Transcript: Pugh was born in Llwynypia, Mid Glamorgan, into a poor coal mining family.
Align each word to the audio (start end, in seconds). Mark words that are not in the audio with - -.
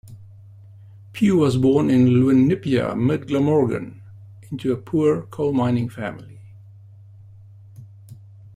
Pugh 1.13 1.37
was 1.37 1.57
born 1.57 1.91
in 1.91 2.07
Llwynypia, 2.07 2.97
Mid 2.97 3.27
Glamorgan, 3.27 4.01
into 4.49 4.71
a 4.73 4.75
poor 4.75 5.27
coal 5.27 5.53
mining 5.53 5.89
family. 5.89 6.39